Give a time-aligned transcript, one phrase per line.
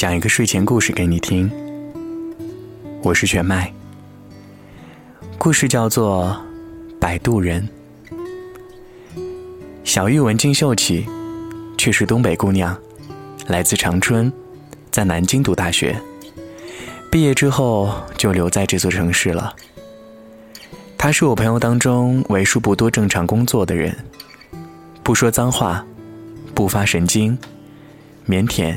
[0.00, 1.52] 讲一个睡前故事给你听。
[3.02, 3.70] 我是全麦，
[5.36, 6.34] 故事叫做
[6.98, 7.68] 《摆渡人》。
[9.84, 11.06] 小玉文静秀气，
[11.76, 12.74] 却是东北姑娘，
[13.46, 14.32] 来自长春，
[14.90, 15.94] 在南京读大学。
[17.10, 19.54] 毕业之后就留在这座城市了。
[20.96, 23.94] 她是我朋友当中为数不多正常工作的人，
[25.02, 25.84] 不说脏话，
[26.54, 27.36] 不发神经，
[28.26, 28.74] 腼腆、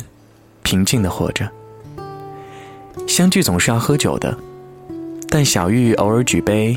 [0.64, 1.50] 平静的活着。
[3.08, 4.36] 相聚总是要喝酒的，
[5.30, 6.76] 但小玉偶尔举杯，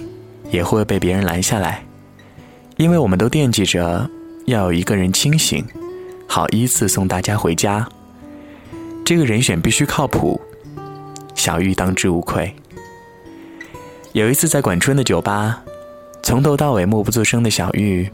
[0.50, 1.84] 也会被别人拦下来，
[2.76, 4.08] 因为我们都惦记着
[4.46, 5.64] 要有一个人清醒，
[6.26, 7.88] 好依次送大家回家。
[9.04, 10.40] 这个人选必须靠谱，
[11.34, 12.54] 小玉当之无愧。
[14.12, 15.62] 有一次在管春的酒吧，
[16.22, 18.10] 从头到尾默不作声的小玉，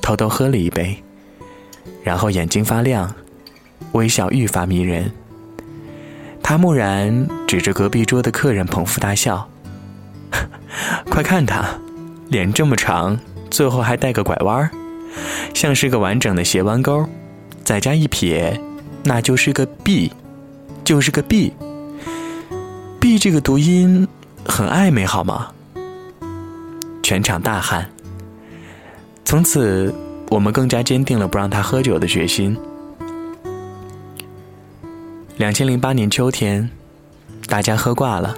[0.00, 0.96] 偷偷喝了一杯，
[2.02, 3.14] 然后眼睛发亮，
[3.92, 5.10] 微笑愈发迷人。
[6.42, 9.48] 他木然指着隔壁桌的客人，捧腹大笑
[11.08, 11.64] ：“快看他，
[12.28, 13.18] 脸这么长，
[13.50, 14.70] 最后还带个拐弯儿
[15.54, 17.06] 像是个完整的斜弯钩，
[17.62, 18.60] 再加一撇，
[19.04, 20.12] 那就是个 B，
[20.82, 21.52] 就是个 B。
[22.98, 24.06] B 这个读音
[24.44, 25.48] 很暧昧，好吗？”
[27.02, 27.88] 全场大喊。
[29.24, 29.94] 从此，
[30.28, 32.56] 我们更加坚定了不让他喝酒的决心。
[35.42, 36.70] 两千零八年秋天，
[37.48, 38.32] 大家喝挂了，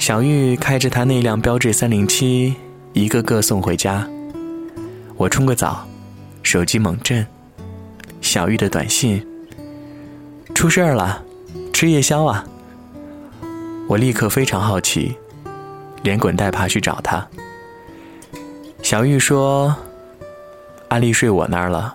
[0.00, 2.56] 小玉开着他那辆标致三零七，
[2.92, 4.04] 一个个送回家。
[5.16, 5.86] 我冲个澡，
[6.42, 7.24] 手机猛震，
[8.20, 9.24] 小玉的短信
[10.56, 11.22] ：“出事儿了，
[11.72, 12.44] 吃夜宵啊！”
[13.86, 15.14] 我立刻非常好奇，
[16.02, 17.24] 连滚带爬去找他。
[18.82, 19.72] 小玉说
[20.90, 21.94] ：“阿丽睡我那儿了。”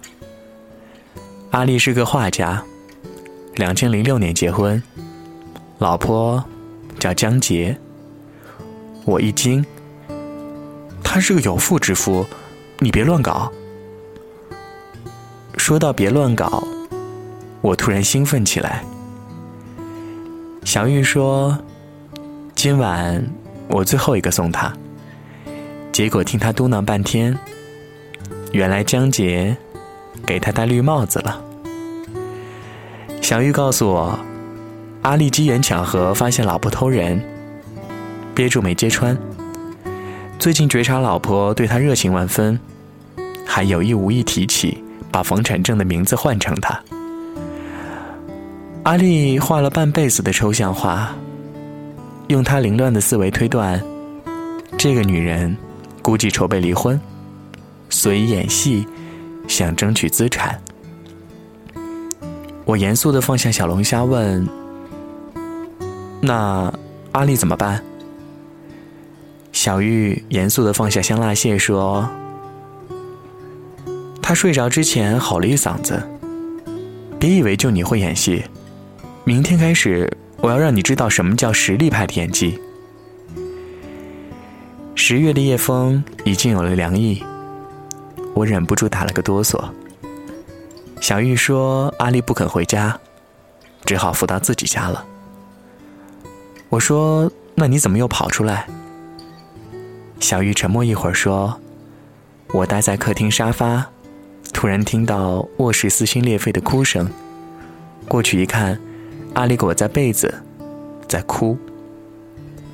[1.51, 2.63] 阿丽是个画家。
[3.55, 4.81] 两千零六年结婚，
[5.77, 6.43] 老婆
[6.99, 7.77] 叫江杰。
[9.05, 9.63] 我一惊，
[11.03, 12.25] 他是个有妇之夫，
[12.79, 13.51] 你别乱搞。
[15.57, 16.63] 说到别乱搞，
[17.61, 18.83] 我突然兴奋起来。
[20.65, 21.55] 小玉说
[22.55, 23.23] ：“今晚
[23.67, 24.73] 我最后一个送他。”
[25.93, 27.37] 结果听他嘟囔半天，
[28.51, 29.55] 原来江杰
[30.25, 31.39] 给他戴绿帽子了。
[33.23, 34.19] 小玉告诉我，
[35.01, 37.23] 阿丽机缘巧合发现老婆偷人，
[38.35, 39.17] 憋住没揭穿。
[40.37, 42.59] 最近觉察老婆对他热情万分，
[43.45, 46.77] 还有意无意提起把房产证的名字换成他。
[48.83, 51.15] 阿丽画了半辈子的抽象画，
[52.27, 53.81] 用她凌乱的思维推断，
[54.77, 55.55] 这个女人
[56.01, 56.99] 估计筹备离婚，
[57.89, 58.85] 所以演戏，
[59.47, 60.61] 想争取资产。
[62.65, 64.47] 我严肃的放下小龙虾，问
[66.21, 66.73] ：“那
[67.11, 67.83] 阿丽怎么办？”
[69.51, 72.09] 小玉严肃的放下香辣蟹，说
[74.21, 76.01] ：“他睡着之前吼了一嗓子，
[77.19, 78.43] 别以为就你会演戏，
[79.25, 82.57] 明天开始我要让你知道什么叫实力派的演技。”
[84.95, 87.21] 十月的夜风已经有了凉意，
[88.33, 89.61] 我忍不住打了个哆嗦。
[91.03, 92.97] 小玉说：“阿丽不肯回家，
[93.83, 95.05] 只好扶到自己家了。”
[96.71, 98.65] 我说：“那你怎么又跑出来？”
[100.21, 101.59] 小玉沉默一会儿说
[102.53, 103.85] ：“我待在客厅沙发，
[104.53, 107.11] 突然听到卧室撕心裂肺的哭声，
[108.07, 108.79] 过去一看，
[109.33, 110.33] 阿丽裹在被子，
[111.09, 111.57] 在哭，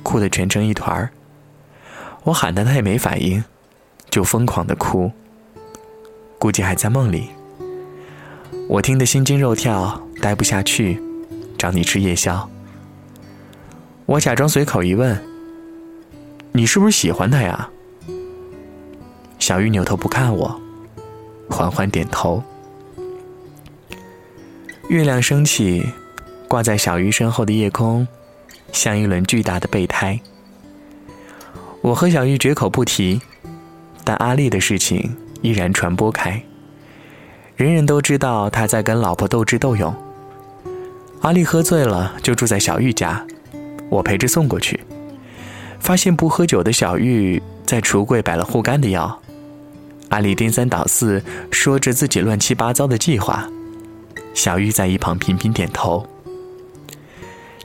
[0.04, 1.10] 哭得蜷成一团儿。
[2.22, 3.42] 我喊她，她也没反应，
[4.08, 5.10] 就疯狂的哭，
[6.38, 7.30] 估计还在梦里。”
[8.70, 11.02] 我听得心惊肉跳，待不下去，
[11.58, 12.48] 找你吃夜宵。
[14.06, 15.20] 我假装随口一问
[16.54, 17.68] ：“你是不是喜欢他呀？”
[19.40, 20.60] 小玉扭头不看我，
[21.48, 22.40] 缓缓点头。
[24.88, 25.84] 月亮升起，
[26.46, 28.06] 挂在小玉身后的夜空，
[28.70, 30.20] 像一轮巨大的备胎。
[31.80, 33.20] 我和小玉绝口不提，
[34.04, 36.40] 但阿丽的事情依然传播开。
[37.60, 39.94] 人人都知道他在跟老婆斗智斗勇。
[41.20, 43.22] 阿丽喝醉了，就住在小玉家，
[43.90, 44.80] 我陪着送过去，
[45.78, 49.20] 发现不喝酒的小玉在橱柜摆了护肝的药。
[50.08, 53.46] 阿丽颠三倒四说着自己乱七八糟的计划，
[54.32, 56.06] 小玉在一旁频频点头。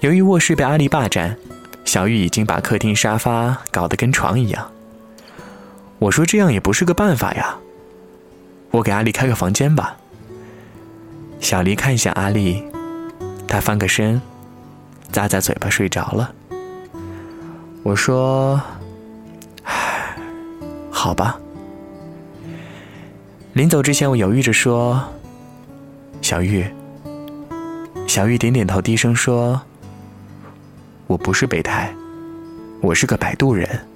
[0.02, 1.38] 由于卧室被阿丽霸占，
[1.86, 4.70] 小玉已经把客厅沙发搞得跟床一样。
[6.00, 7.58] 我说这样也不是个办法呀。
[8.76, 9.96] 我给阿丽开个房间吧。
[11.40, 12.62] 小丽看向阿丽，
[13.48, 14.22] 他翻个身，
[15.14, 16.30] 咂咂嘴巴睡着了。
[17.84, 18.62] 我说
[19.64, 20.18] ：“唉，
[20.92, 21.40] 好吧。”
[23.54, 25.02] 临走之前，我犹豫着说
[26.22, 26.66] ：“小玉。”
[28.06, 29.62] 小玉点点头，低声说
[31.08, 31.96] ：“我不是备胎，
[32.82, 33.88] 我是个摆渡人。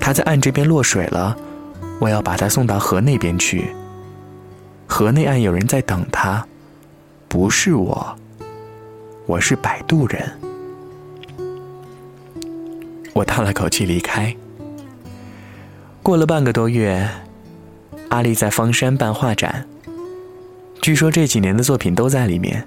[0.00, 1.36] 他在岸这边落水了，
[2.00, 3.74] 我要把他送到河那边去。
[4.86, 6.46] 河内岸有人在等他，
[7.28, 8.16] 不是我，
[9.26, 10.30] 我是摆渡人。”
[13.14, 14.34] 我叹了口气离开。
[16.02, 17.08] 过了半个多月，
[18.10, 19.66] 阿丽在方山办画展。
[20.82, 22.66] 据说这几年的作品都在里面。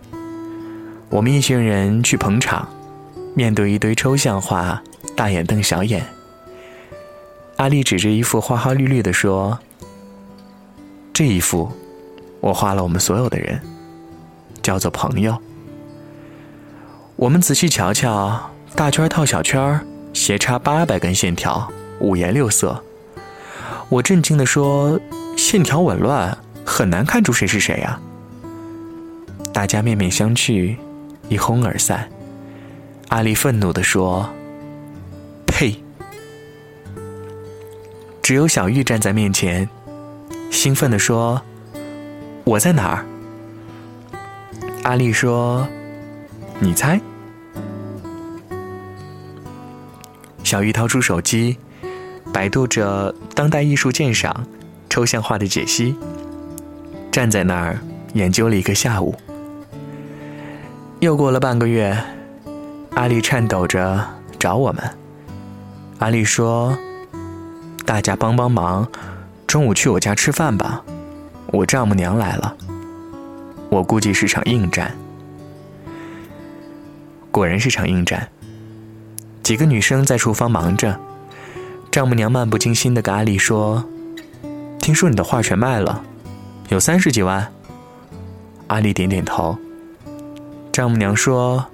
[1.10, 2.68] 我们一群人去捧场，
[3.36, 4.82] 面对一堆抽象画，
[5.16, 6.04] 大眼瞪小眼。
[7.58, 9.58] 阿丽指着一幅花花绿绿的说
[11.12, 11.72] ：“这一幅，
[12.40, 13.60] 我画了我们所有的人，
[14.62, 15.36] 叫做朋友。
[17.16, 19.84] 我们仔细瞧瞧，大圈套小圈，
[20.14, 21.68] 斜插八百根线条，
[22.00, 22.84] 五颜六色。
[23.90, 25.00] 我震惊地说：
[25.36, 28.00] 线条紊乱，很难看出谁是谁呀。”
[29.52, 30.78] 大家面面相觑，
[31.28, 32.08] 一哄而散。
[33.08, 34.30] 阿丽愤怒地说
[38.28, 39.70] ：“只有小玉站在面前，
[40.52, 41.42] 兴奋地说
[42.44, 43.06] ：“我在哪儿？”
[44.84, 45.66] 阿丽说
[46.60, 47.00] ：“你猜。”
[50.44, 51.58] 小玉掏出手机，
[52.34, 54.46] 百度着当代艺术鉴赏、
[54.90, 55.96] 抽象画的解析，
[57.10, 57.80] 站在那儿
[58.14, 59.16] 研究了一个下午。
[61.00, 61.98] 又过了半个月，
[62.96, 64.06] 阿丽颤抖着
[64.38, 64.84] 找我们。
[66.00, 66.78] 阿丽说
[67.88, 68.86] ：“大家帮帮忙，
[69.48, 70.84] 中午去我家吃饭吧，
[71.54, 72.54] 我丈母娘来了。
[73.70, 74.94] 我估计是场硬战。”
[77.32, 78.28] 果然是场硬战。
[79.42, 81.00] 几个女生在厨房忙着，
[81.90, 83.82] 丈母娘漫不经心的跟阿丽说
[84.82, 86.04] ：“听说你的画全卖了，
[86.68, 87.48] 有三十几万。”
[88.68, 89.58] 阿丽点点头。
[90.74, 91.66] 丈母娘说：“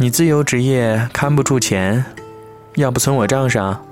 [0.00, 2.02] 你自由职业看不住钱，
[2.76, 3.84] 要不存我账上？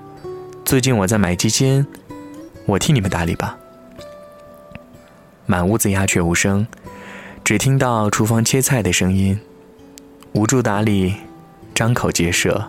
[0.68, 1.86] 最近我在买基金，
[2.66, 3.56] 我替你们打理吧。”
[5.46, 6.66] 满屋子鸦雀无声，
[7.42, 9.40] 只听到厨房切菜的声音。
[10.34, 11.14] 无助打理，
[11.74, 12.68] 张口结舌。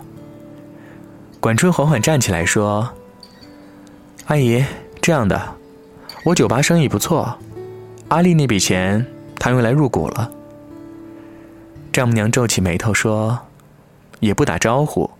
[1.40, 2.90] 管春缓缓站起来说
[4.28, 4.64] ：“阿姨，
[5.02, 5.38] 这样的，
[6.24, 7.36] 我酒吧生意不错，
[8.08, 9.06] 阿丽那笔钱
[9.38, 10.30] 她用来入股了。”
[11.92, 13.38] 丈母娘皱起眉头说
[14.20, 15.10] ：“也不打招呼，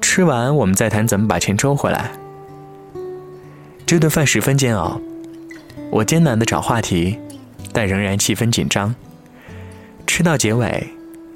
[0.00, 2.10] 吃完我们再谈怎么把钱收回来。”
[3.86, 5.00] 这顿饭十分煎熬，
[5.90, 7.18] 我艰难的找话题，
[7.72, 8.94] 但仍然气氛紧张。
[10.06, 10.88] 吃到结尾，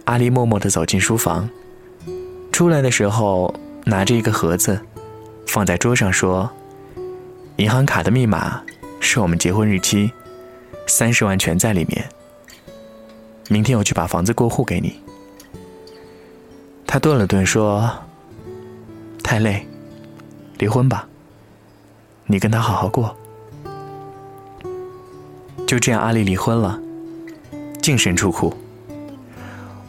[0.04, 1.48] 阿丽默默的走进书房，
[2.52, 4.80] 出来的时候拿着一个盒子，
[5.46, 6.50] 放在桌上说
[7.56, 8.62] ：“银行卡的密码
[9.00, 10.10] 是我们结婚日期，
[10.86, 12.08] 三十万全在里面。”
[13.50, 15.00] 明天我去把房子过户给你。
[16.86, 17.90] 他顿了顿说
[19.28, 19.62] ：“太累，
[20.56, 21.06] 离婚吧。
[22.24, 23.14] 你跟他好好过。”
[25.68, 26.80] 就这样，阿丽离婚了，
[27.82, 28.54] 净身出户。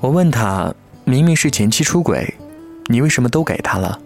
[0.01, 0.73] 我问他
[1.05, 2.33] ：“明明是前妻出轨，
[2.87, 3.97] 你为什么都给他了？”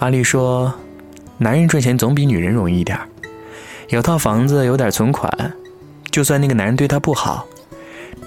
[0.00, 0.70] 阿丽说
[1.38, 3.00] ：“男人赚钱总比女人容易一点
[3.88, 5.32] 有套房子，有点存款，
[6.10, 7.46] 就算那个男人对她不好。”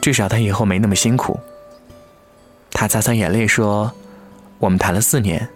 [0.01, 1.39] 至少他以后没那么辛苦。
[2.71, 3.91] 他擦擦眼泪说
[4.57, 5.47] ：“我们谈了四年，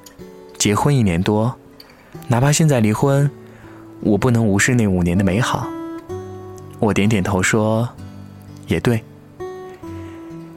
[0.63, 1.53] 结婚一年多，
[2.29, 3.29] 哪怕现在离婚，
[3.99, 5.67] 我不能无视那五年的美好。”
[6.79, 7.89] 我点点头说
[8.67, 9.03] ：“也对。”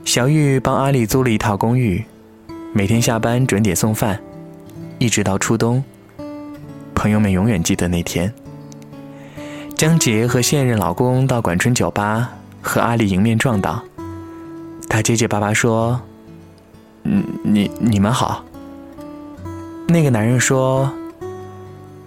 [0.06, 2.04] 小玉帮阿丽租了一套公寓，
[2.72, 4.16] 每天下班准点送饭，
[5.00, 5.82] 一直到初冬。
[6.94, 8.32] 朋友们永远记得那天，
[9.74, 12.30] 江杰和现任老公到管春酒吧。
[12.62, 13.82] 和阿丽迎面撞到，
[14.88, 16.00] 他结结巴巴说
[17.02, 18.44] ：“嗯，你你们好。”
[19.88, 20.92] 那个男人说：“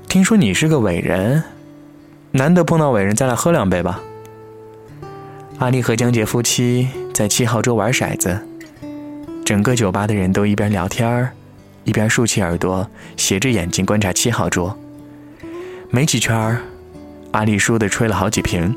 [0.09, 1.41] 听说你是个伟人，
[2.31, 4.01] 难得碰到伟人，咱俩喝两杯吧。”
[5.59, 8.38] 阿丽和江杰夫妻在七号桌玩骰子，
[9.45, 11.31] 整个酒吧的人都一边聊天儿，
[11.86, 14.77] 一边竖起耳朵，斜着眼睛观察七号桌。
[15.89, 16.57] 没几圈
[17.31, 18.75] 阿丽输的吹了好几瓶。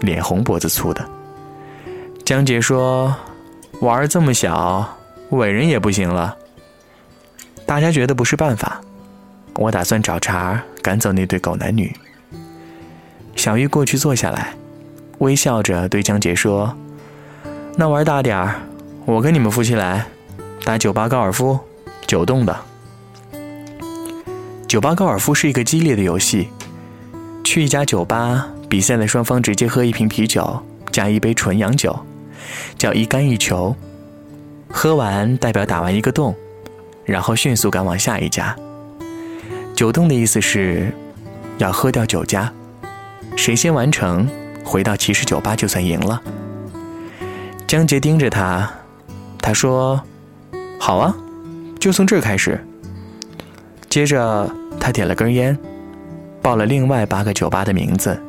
[0.00, 1.02] 脸红脖子粗的，
[2.24, 3.14] 江杰说
[3.80, 4.86] ：“娃儿这么小，
[5.30, 6.36] 伟人也不行了。”
[7.66, 8.80] 大家觉得不是办法，
[9.56, 11.94] 我打算找茬赶走那对狗男女。
[13.34, 14.54] 小玉过去坐下来，
[15.18, 16.72] 微笑着对江杰说
[17.76, 18.54] ：“那玩大点儿，
[19.04, 20.06] 我跟你们夫妻来
[20.64, 21.58] 打酒吧高尔夫，
[22.06, 22.56] 九洞的。
[24.68, 26.48] 酒吧高尔夫是一个激烈的游戏，
[27.44, 31.98] 去一家酒吧，比赛的双方直接喝一瓶啤酒加一杯纯洋酒，
[32.78, 33.74] 叫一杆一球。
[34.68, 36.34] 喝完代表打完一个洞，
[37.06, 38.54] 然后迅速赶往下一家。
[39.74, 40.92] 酒洞的意思是，
[41.58, 42.52] 要喝掉九家，
[43.36, 44.28] 谁先完成，
[44.64, 46.20] 回到骑士酒吧就算赢了。
[47.66, 48.70] 江杰盯着他，
[49.40, 50.00] 他说
[50.80, 51.14] ：“好啊，
[51.78, 52.62] 就从这儿开始。”
[53.88, 55.56] 接着他点了根烟，
[56.42, 58.20] 报了另外八个酒吧的名字，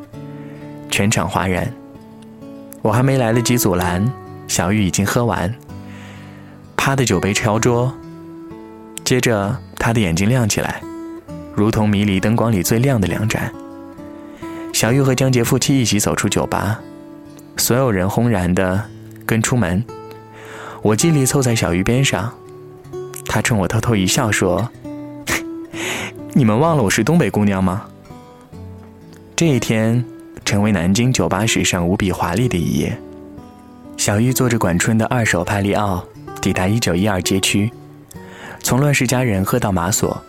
[0.89, 1.71] 全场哗然。
[2.81, 4.09] 我还没来得及阻拦，
[4.47, 5.53] 小玉已经喝完，
[6.75, 7.93] 啪的酒杯敲桌。
[9.07, 10.81] 接着他的眼睛亮起来，
[11.55, 13.49] 如同迷离灯光里最亮的两盏。
[14.73, 16.77] 小玉和江杰夫妻一起走出酒吧，
[17.55, 18.83] 所有人轰然的。
[19.25, 19.81] 跟出门，
[20.81, 22.33] 我尽力凑在小玉边上，
[23.25, 24.69] 他冲我偷偷一笑说
[26.35, 27.85] ：“你们忘了我是东北姑娘吗？”
[29.37, 30.03] 这一天
[30.43, 32.97] 成为南京酒吧史上无比华丽的一页。
[33.95, 36.05] 小玉坐着管春的二手派利奥，
[36.41, 37.71] 抵达一九一二街区，
[38.67, 40.21] 从乱世佳人喝到马索，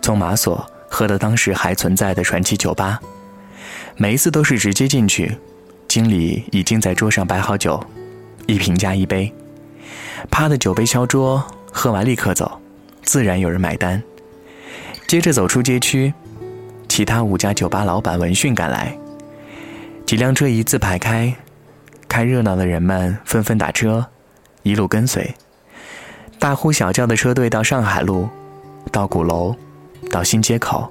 [0.00, 2.98] 从马索喝到当时还存在的传奇酒吧，
[3.98, 5.36] 每一次都是直接进去，
[5.86, 7.78] 经理已经在桌上摆好酒。
[8.46, 9.30] 一瓶加一杯，
[10.30, 12.58] 啪的酒杯敲桌，喝完立刻走，
[13.02, 14.02] 自然有人买单。
[15.06, 16.14] 接着走出街区，
[16.88, 18.96] 其他五家酒吧老板闻讯赶来，
[20.06, 21.36] 几辆车一字排开，
[22.08, 24.06] 看热闹的人们纷纷打车，
[24.62, 25.34] 一路跟随，
[26.44, 28.28] 大呼小叫的车队到上海路，
[28.92, 29.56] 到鼓楼，
[30.10, 30.86] 到新街口，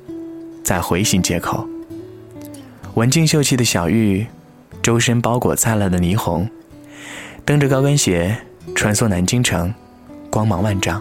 [0.64, 1.64] 再回新街口。
[2.96, 4.26] 文静秀气的小玉，
[4.82, 6.50] 周身包裹灿烂的霓虹。
[7.46, 8.36] 蹬着高跟鞋
[8.74, 9.72] 穿梭南京城，
[10.32, 11.00] 光芒万丈。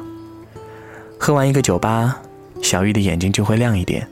[1.19, 2.21] 喝完一个酒吧，
[2.61, 4.07] 小玉的眼睛就会亮一点。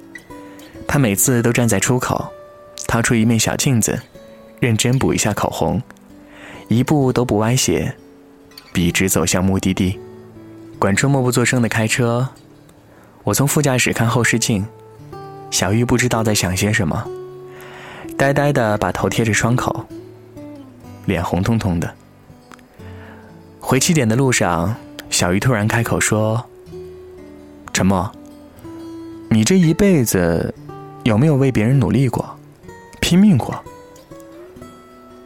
[0.89, 2.27] 她每次都站在出口，
[2.87, 4.01] 掏出一面小镜子，
[4.59, 5.83] 认真补一下口红，
[6.69, 7.95] 一步都不歪斜，
[8.73, 10.01] 笔直走向目的地。
[10.81, 12.27] 管春默不作声的开车，
[13.23, 14.67] 我从副驾驶看后视镜，
[15.51, 17.07] 小玉不知道在想些什么，
[18.17, 19.85] 呆呆的把头贴着窗口，
[21.05, 21.95] 脸红彤彤的。
[23.61, 24.75] 回起点的路上，
[25.11, 26.43] 小鱼突然开口说
[27.75, 28.11] ：“陈默，
[29.29, 30.55] 你这一辈子
[31.05, 32.27] 有没有为别人努力过，
[33.03, 33.55] 拼命过？”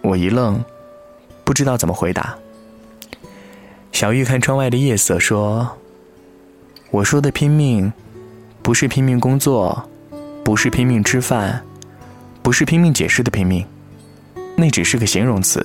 [0.02, 0.60] 我一愣，
[1.44, 2.36] 不知道怎么回答。
[3.94, 5.70] 小玉看窗外的夜色说
[6.90, 7.92] ：“我说的拼命，
[8.60, 9.88] 不是拼命工作，
[10.42, 11.62] 不是拼命吃饭，
[12.42, 13.64] 不是拼命解释的拼命，
[14.56, 15.64] 那只是个形容词。”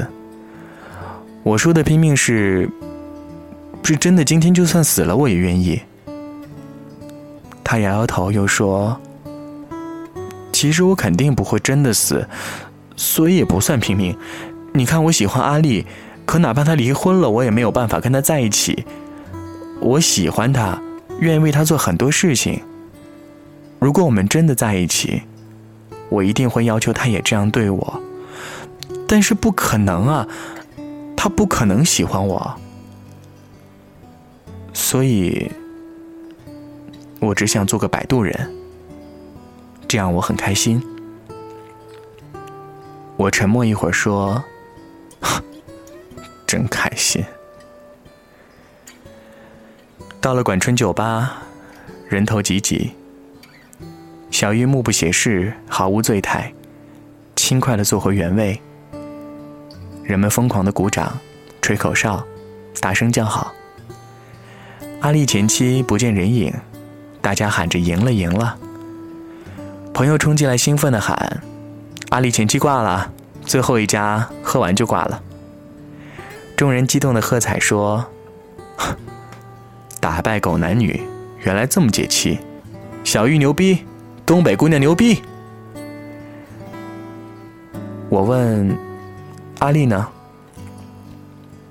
[1.42, 2.70] 我说的拼命是，
[3.84, 4.24] 是真的。
[4.24, 5.82] 今天就算死了，我也愿意。
[7.64, 8.96] 他摇摇头，又说
[10.54, 12.30] ：“其实我肯定不会真的死，
[12.96, 14.16] 所以也不算拼命。
[14.72, 15.84] 你看，我喜欢阿丽，
[16.30, 18.86] 可哪怕他离婚了，我也没有办法跟他在一起。
[19.82, 20.80] 我喜欢他，
[21.22, 22.62] 愿意为他做很多事情。
[23.80, 25.24] 如果我们真的在一起，
[26.08, 28.00] 我一定会要求他也这样对我。
[29.08, 30.28] 但是不可能啊！”
[31.18, 32.56] 他不可能喜欢我，
[34.72, 35.52] 所以，
[37.20, 38.54] 我只想做个摆渡人，
[39.88, 40.80] 这样我很开心。
[43.18, 44.44] 我沉默一会儿，说
[46.50, 47.24] ：“真开心。”
[50.20, 51.44] 到了管春酒吧，
[52.08, 52.96] 人头挤挤。
[54.32, 56.52] 小玉目不斜视，毫无醉态，
[57.36, 58.60] 轻快的坐回原位。
[60.04, 61.20] 人们疯狂的鼓掌、
[61.62, 62.26] 吹口哨、
[62.82, 63.54] 大声叫好。
[65.02, 66.52] 阿丽前妻不见人影，
[67.22, 68.58] 大家喊着“赢了，赢了”。
[69.94, 71.44] 朋友冲进来兴奋的喊
[72.10, 73.12] ：“阿丽前妻挂了，
[73.46, 75.22] 最后一家喝完就挂了。”
[76.60, 78.06] 众人激动的喝彩说
[80.02, 81.02] ：“打败狗男女，
[81.40, 82.38] 原来这么解气！
[83.02, 83.86] 小玉牛逼，
[84.26, 85.22] 东北姑娘牛逼！”
[88.12, 88.78] 我问。
[89.60, 90.06] 阿丽呢？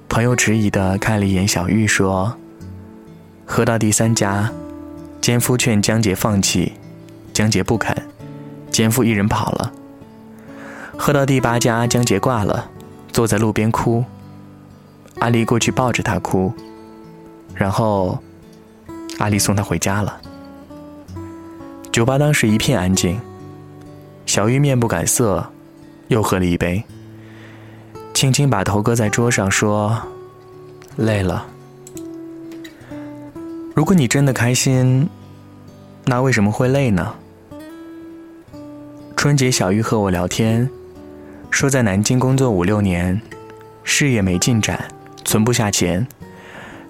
[0.08, 2.34] 朋友迟疑的看了一眼小玉，说
[3.44, 4.50] ：“喝到第三家，
[5.20, 6.72] 奸夫劝江杰放弃，
[7.34, 7.94] 江杰不肯，
[8.70, 9.70] 奸夫一人跑了。
[10.96, 12.70] 喝到第八家，江杰挂了，
[13.12, 14.02] 坐在路边哭。
[15.20, 16.52] 阿丽过去抱着他哭，
[17.54, 18.18] 然后
[19.18, 20.20] 阿丽送他回家了。
[21.90, 23.20] 酒吧当时一片安静，
[24.26, 25.44] 小玉面不改色，
[26.08, 26.82] 又喝了一杯。”
[28.14, 29.96] 轻轻把头搁在桌上，说
[30.96, 31.46] ：“累了。
[33.74, 35.08] 如果你真的开心，
[36.04, 37.14] 那为什么会累呢？”
[39.14, 40.68] 春节，小玉和我聊天，
[41.50, 43.20] 说在南京工作五六年，
[43.84, 44.84] 事业没进展，
[45.28, 46.08] 存不下钱，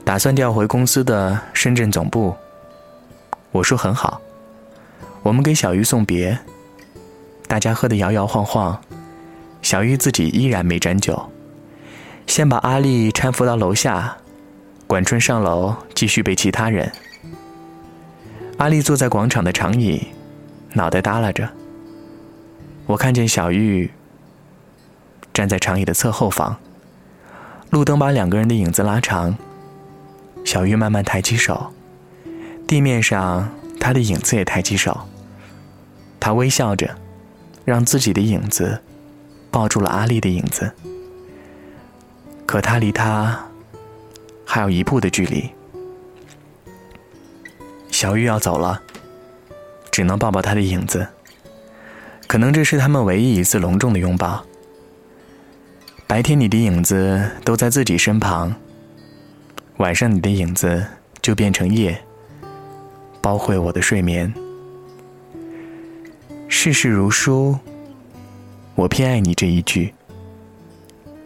[0.04, 2.36] 打算调回公司的深圳总部。
[3.50, 4.20] 我说很好，
[5.24, 6.38] 我们给小玉送别，
[7.48, 8.80] 大家喝得摇摇晃晃。
[9.60, 11.28] 小玉自己依然没沾酒，
[12.28, 14.16] 先把阿丽搀扶到楼下，
[14.86, 16.92] 管春上楼继续背其他人。
[18.58, 20.06] 阿丽坐在广场的长椅，
[20.74, 21.50] 脑袋耷拉着。
[22.86, 23.90] 我看见小玉
[25.34, 26.56] 站在长椅的侧后方，
[27.70, 29.36] 路灯把两个人的影子拉长。
[30.44, 31.72] 小玉慢慢抬起手，
[32.66, 33.48] 地面上
[33.78, 35.06] 她的影子也抬起手。
[36.18, 36.96] 她微笑着，
[37.64, 38.80] 让自己的影子。
[39.50, 40.70] 抱住了阿丽的影子，
[42.44, 43.46] 可他离他
[44.44, 45.50] 还有一步的距离。
[47.90, 48.82] 小玉要走了，
[49.90, 51.08] 只能抱抱他的影子。
[52.26, 54.44] 可能这是他们唯一一次隆重的拥抱。
[56.08, 58.54] 白天你的影子都在自己身旁，
[59.76, 60.82] 晚上你的影子
[61.20, 62.02] 就变成夜，
[63.20, 64.32] 包会我的睡眠。
[66.48, 67.54] 世事如书。
[68.74, 69.92] 我偏爱你这一句，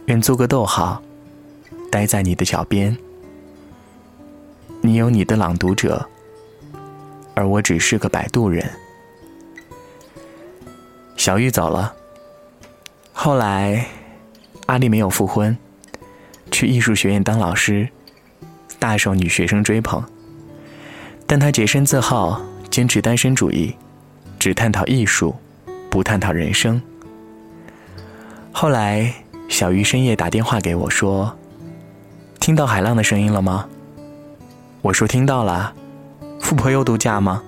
[0.07, 1.01] 愿做个逗号，
[1.89, 2.97] 待在你的脚边。
[4.81, 6.05] 你有你的朗读者，
[7.35, 8.69] 而我只是个摆渡人。
[11.15, 11.95] 小玉走了，
[13.13, 13.85] 后来
[14.65, 15.55] 阿丽没有复婚，
[16.51, 17.87] 去艺术学院当老师，
[18.79, 20.03] 大受女学生追捧。
[21.27, 23.75] 但她洁身自好，坚持单身主义，
[24.39, 25.35] 只探讨艺术，
[25.89, 26.81] 不探讨人生。
[28.51, 29.13] 后来，
[29.49, 31.35] 小玉深夜打电话给我，说
[32.39, 33.67] ：“听到海浪的声音了吗？”
[34.81, 35.73] 我说：“听到了。”
[36.39, 37.41] 富婆又度假吗？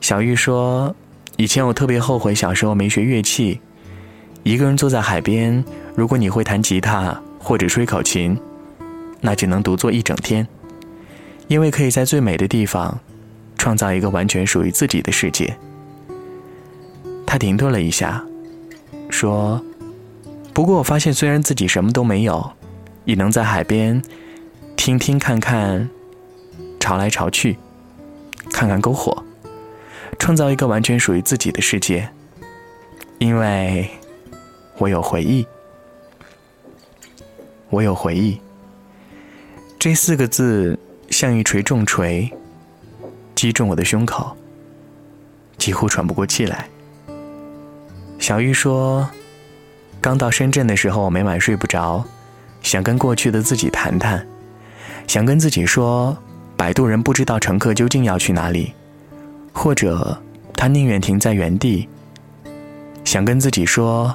[0.00, 0.94] 小玉说
[1.38, 3.60] ：“以前我特别后悔小时候没学乐器，
[4.42, 8.38] 一个人坐在海边，如果你会弹吉他或者吹口琴，
[9.20, 10.46] 那只能独坐一整天，
[11.48, 12.98] 因为可以在最美的地方，
[13.56, 15.56] 创造一个完全属于自己的世界。”
[17.26, 18.24] 他停顿了一下。
[19.10, 19.62] 说
[20.54, 22.50] ：“不过我发现，虽然自己什么都没有，
[23.04, 24.02] 也能在海边
[24.74, 25.86] 听听看看
[26.80, 27.58] 潮来潮去，
[28.50, 29.22] 看看篝火，
[30.18, 32.08] 创造一个完全属于自己的世界。
[33.18, 33.90] 因为
[34.82, 35.46] 我有回忆，
[37.70, 38.40] 我有回忆。
[39.78, 40.76] 这四个字
[41.08, 42.28] 像一锤重锤，
[43.36, 44.36] 击中我的胸口，
[45.56, 46.68] 几乎喘不过气来。”
[48.18, 49.08] 小玉说
[50.02, 52.04] ：“刚到深圳的时候，每晚睡不着，
[52.60, 54.26] 想跟过去的自己谈谈，
[55.06, 56.16] 想跟自己说，
[56.56, 58.72] 摆渡人不知道乘客究竟要去哪里，
[59.52, 60.20] 或者
[60.56, 61.88] 他宁愿停在原地。
[63.04, 64.12] 想跟自己说，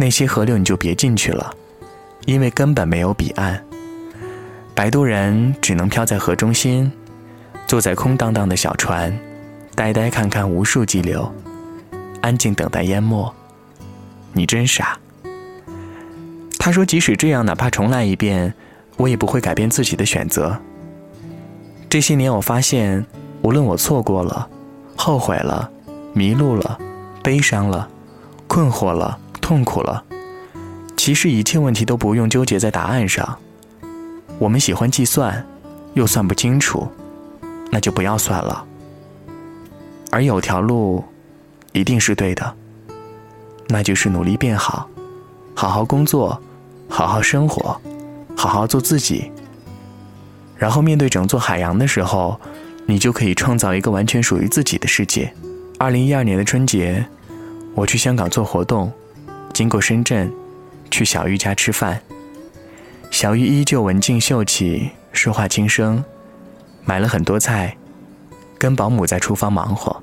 [0.00, 1.54] 那些河流你就别进去了，
[2.24, 3.62] 因为根本没有彼岸。
[4.74, 6.90] 摆渡人只能漂在河中心，
[7.66, 9.14] 坐在空荡荡的小船，
[9.74, 11.30] 呆呆看看无数激流。”
[12.22, 13.30] 安静等待淹没，
[14.32, 14.98] 你真傻。
[16.58, 18.54] 他说：“即使这样，哪怕重来一遍，
[18.96, 20.58] 我也不会改变自己的选择。
[21.90, 23.04] 这些年，我发现，
[23.42, 24.48] 无论我错过了、
[24.96, 25.70] 后悔了、
[26.14, 26.78] 迷路了、
[27.22, 27.86] 悲伤了、
[28.46, 29.18] 困惑了、
[29.50, 30.04] 痛苦了，
[30.96, 33.36] 其实一切问题都不用纠结在答案上。
[34.38, 35.44] 我们喜欢计算，
[35.94, 36.86] 又算不清楚，
[37.68, 38.64] 那就不要算了。
[40.12, 41.02] 而有条路。”
[41.72, 42.54] 一定是对的，
[43.68, 44.88] 那就是努力变好，
[45.54, 46.40] 好好工作，
[46.88, 47.80] 好好生活，
[48.36, 49.32] 好好做自己。
[50.56, 52.40] 然后面对整座海洋的时候，
[52.86, 55.32] 你就可以创造一个完全属于自己的世界。
[55.76, 57.04] 二零一二年的春节，
[57.74, 58.92] 我去香港做活动，
[59.60, 60.32] 经过深圳，
[60.90, 62.00] 去小玉家吃饭。
[63.10, 66.02] 小玉依旧文静秀气，说话轻声，
[66.82, 67.76] 买了很多菜，
[68.56, 70.02] 跟保姆在厨房忙活。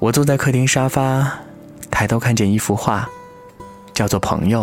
[0.00, 1.38] 我坐在客厅沙发，
[1.88, 3.08] 抬头看见一幅画，
[3.94, 4.62] 叫做《朋友》。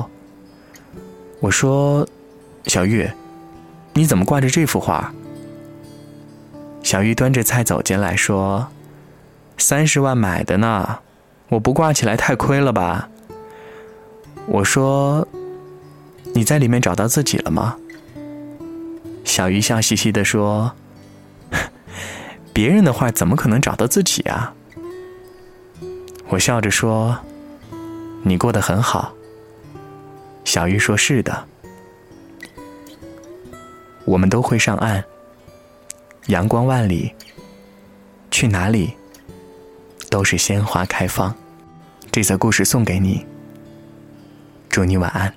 [1.39, 2.05] 我说
[2.67, 3.10] ：“小玉，
[3.93, 5.13] 你怎么挂着这幅画？”
[6.83, 8.67] 小玉端着菜走进来，说
[9.57, 10.99] ：“三十万买的呢，
[11.47, 13.07] 我不挂起来太亏了吧？”
[14.47, 15.27] 我说
[16.33, 17.77] ：“你在里面找到自己了吗？”
[19.25, 20.71] 小鱼笑嘻嘻的说
[22.53, 24.53] ：“别人的画怎么可能找到自己啊？”
[26.29, 27.17] 我笑着说
[28.23, 29.13] ：“你过得很好，
[30.43, 31.45] 小鱼说：“是的，
[34.05, 35.03] 我们都会上岸。
[36.27, 37.13] 阳光万里，
[38.31, 38.93] 去哪里
[40.10, 41.36] 都是鲜花开放。”
[42.12, 43.25] 这则故事送给你，
[44.69, 45.34] 祝你晚安。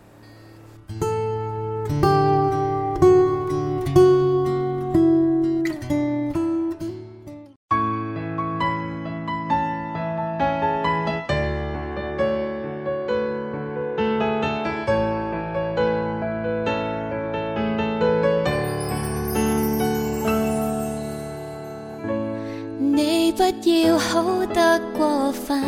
[22.78, 25.62] 你不要好得过分，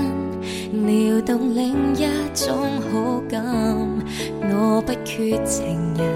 [0.73, 3.45] 撩动另一种好感。
[4.41, 6.07] 我不缺情人，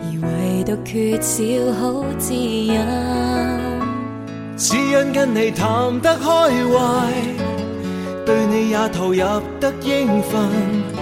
[0.00, 1.44] 而唯独缺少
[1.74, 2.74] 好知音。
[4.56, 7.12] 只因跟你谈得开怀，
[8.24, 9.18] 对你也投入
[9.60, 10.93] 得应份。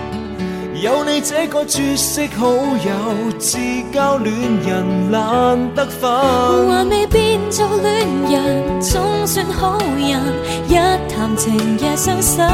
[0.82, 3.56] 有你这个绝色好友，自
[3.94, 4.34] 交恋
[4.66, 6.10] 人难得分。
[6.10, 10.20] 还未变做恋人，总算好人。
[10.66, 10.74] 一
[11.08, 12.44] 谈情夜伤心。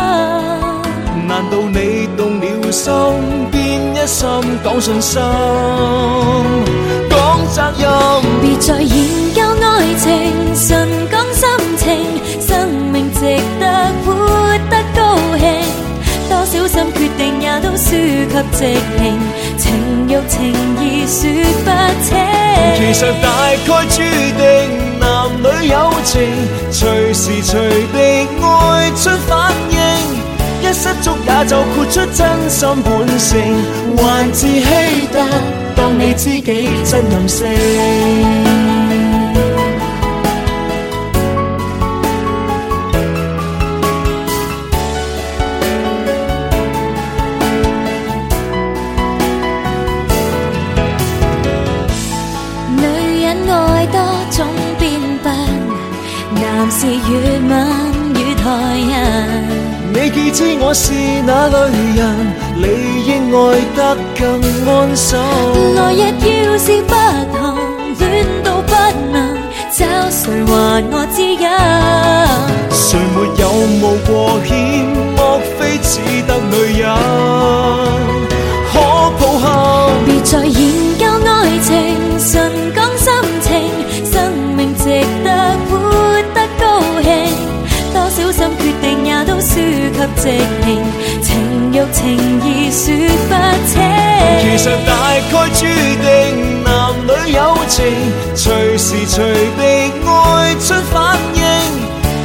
[1.26, 2.92] 难道你动了心，
[3.50, 4.28] 变一心
[4.62, 5.22] 讲信心，
[7.08, 7.88] 讲责任？
[8.42, 11.96] 别再研究爱情，纯讲心情。
[17.88, 18.58] 输给直
[18.98, 19.18] 情，
[19.56, 19.64] 情
[20.08, 20.36] 欲情
[20.78, 21.18] 义说
[21.64, 21.66] 不
[22.04, 22.06] 清。
[22.76, 23.96] 其实大概注
[24.36, 24.42] 定，
[25.00, 25.04] 男
[25.40, 25.74] 女友
[26.04, 26.12] 情
[26.70, 27.58] 随时随
[27.90, 27.96] 地
[28.42, 29.74] 爱出反应，
[30.60, 33.32] 一失足也就豁出真心本性，
[33.96, 34.60] 还自欺
[35.10, 35.16] 得
[35.74, 38.67] 当你知己真任性。
[60.60, 60.92] 我是
[61.24, 61.56] 那类
[61.94, 62.00] 人，
[62.56, 62.66] 理
[63.06, 63.38] 应爱
[63.76, 65.16] 得更安心。
[65.76, 65.96] 来日
[66.44, 66.92] 要是不
[67.96, 68.72] 幸恋到不
[69.12, 69.16] 能，
[69.70, 69.78] 找
[70.10, 70.50] 谁还
[70.90, 71.48] 我指引？
[72.70, 73.42] 谁没有
[73.80, 74.10] 冒过
[74.44, 74.50] 险？
[75.16, 75.18] 莫
[75.58, 75.90] 非只
[76.26, 76.84] 得女人
[78.72, 78.74] 可
[79.18, 79.46] 抱憾？
[90.28, 91.28] 情，
[91.72, 91.98] 欲情
[92.44, 92.84] 义说
[93.28, 93.32] 不
[93.66, 93.72] 清。
[94.40, 94.90] 其实大
[95.30, 95.60] 概注
[96.02, 96.06] 定，
[96.64, 96.66] 男
[97.06, 97.38] 女友
[97.68, 97.76] 情
[98.34, 99.16] 随时随
[99.56, 99.60] 地
[100.04, 100.96] 爱出反
[101.34, 101.40] 应，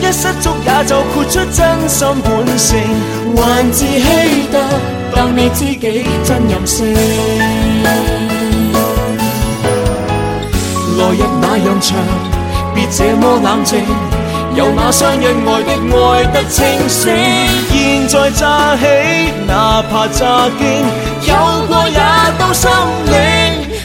[0.01, 2.69] 一失足也就豁出真心本性，
[3.35, 4.55] 还自欺得
[5.15, 6.93] 当你知己真任性。
[10.97, 11.97] 来日那样长，
[12.73, 13.83] 别这么冷静。
[14.55, 17.11] 有那双恩爱的爱得清醒，
[17.83, 18.85] 现在乍起，
[19.45, 20.61] 哪怕乍见，
[21.27, 21.35] 有
[21.67, 21.99] 过也
[22.39, 22.69] 都心
[23.11, 23.13] 领。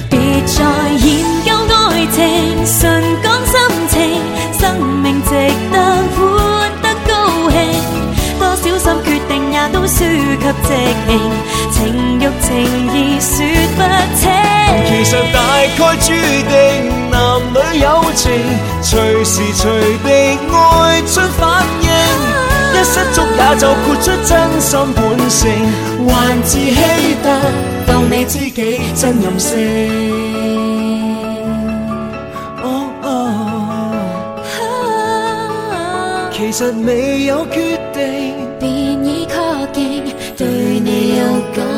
[0.08, 0.56] 别再
[1.04, 1.08] 研
[1.44, 2.16] 究爱情，
[2.64, 2.78] 纯
[3.24, 3.52] 讲心
[3.90, 3.98] 情，
[4.60, 4.62] 生
[5.02, 5.28] 命值
[5.72, 5.76] 得
[6.14, 6.16] 活
[6.80, 7.10] 得高
[7.50, 7.56] 兴。
[8.38, 9.96] 多小心决定也都输
[10.38, 10.68] 给直
[11.08, 11.10] 情，
[11.72, 11.76] 情
[12.20, 12.48] 欲情
[12.94, 13.34] 义说
[13.74, 13.78] 不
[14.16, 14.22] 清。
[14.86, 16.06] 其实大概注
[16.48, 16.54] 定，
[17.10, 17.16] 男
[17.52, 17.84] 女友
[18.14, 18.22] 情
[18.80, 19.64] 随时随
[20.04, 20.08] 地
[23.54, 25.50] 就豁出真心本性，
[26.06, 26.74] 还自欺
[27.22, 27.26] 得
[27.86, 29.56] 到你知己真任性。
[36.30, 38.70] 其实未有决定，便
[39.04, 39.34] 已确
[39.72, 40.04] 定
[40.36, 40.46] 对
[40.80, 41.22] 你有
[41.54, 41.77] 感。